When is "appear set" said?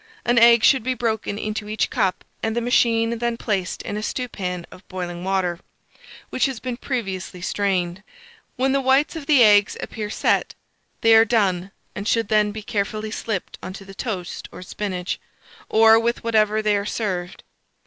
9.79-10.55